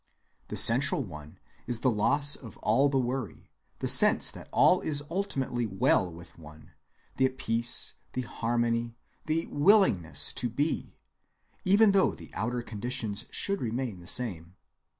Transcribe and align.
The 0.47 0.55
central 0.55 1.03
one 1.03 1.37
is 1.67 1.81
the 1.81 1.91
loss 1.91 2.35
of 2.35 2.57
all 2.63 2.89
the 2.89 2.97
worry, 2.97 3.51
the 3.77 3.87
sense 3.87 4.31
that 4.31 4.49
all 4.51 4.81
is 4.81 5.03
ultimately 5.11 5.67
well 5.67 6.11
with 6.11 6.39
one, 6.39 6.71
the 7.17 7.29
peace, 7.29 7.97
the 8.13 8.21
harmony, 8.23 8.97
the 9.27 9.45
willingness 9.45 10.33
to 10.33 10.49
be, 10.49 10.95
even 11.65 11.91
though 11.91 12.15
the 12.15 12.31
outer 12.33 12.63
conditions 12.63 13.27
should 13.29 13.61
remain 13.61 13.99
the 13.99 14.07
same. 14.07 14.55